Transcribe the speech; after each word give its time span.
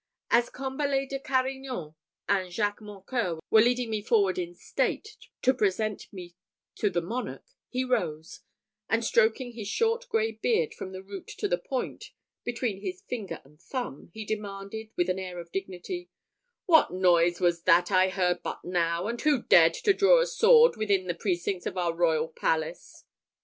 As 0.31 0.49
Combalet 0.49 1.09
de 1.11 1.19
Carignan 1.19 1.93
and 2.27 2.51
Jacques 2.51 2.81
Mocqueur 2.81 3.37
were 3.51 3.61
leading 3.61 3.91
me 3.91 4.01
forward 4.01 4.39
in 4.39 4.55
state 4.55 5.15
to 5.43 5.53
present 5.53 6.11
me 6.11 6.33
to 6.73 6.89
the 6.89 7.03
monarch, 7.03 7.45
he 7.69 7.83
rose, 7.83 8.39
and 8.89 9.05
stroking 9.05 9.51
his 9.51 9.67
short 9.67 10.09
grey 10.09 10.31
beard 10.31 10.73
from 10.73 10.91
the 10.91 11.03
root 11.03 11.27
to 11.37 11.47
the 11.47 11.59
point 11.59 12.05
between 12.43 12.81
his 12.81 13.03
finger 13.07 13.43
and 13.45 13.61
thumb, 13.61 14.09
he 14.11 14.25
demanded, 14.25 14.89
with 14.95 15.07
an 15.07 15.19
air 15.19 15.39
of 15.39 15.51
dignity, 15.51 16.09
"What 16.65 16.89
noise 16.91 17.39
was 17.39 17.61
that 17.65 17.91
I 17.91 18.09
heard 18.09 18.41
but 18.41 18.65
now, 18.65 19.05
and 19.05 19.21
who 19.21 19.43
dared 19.43 19.75
to 19.75 19.93
draw 19.93 20.19
a 20.21 20.25
sword 20.25 20.77
within 20.77 21.05
the 21.05 21.13
precincts 21.13 21.67
of 21.67 21.77
our 21.77 21.93
royal 21.93 22.29
palace?" 22.29 23.03